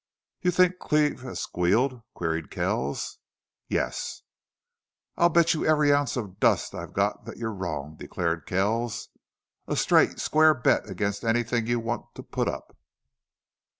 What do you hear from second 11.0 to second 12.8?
anything you want to put up!"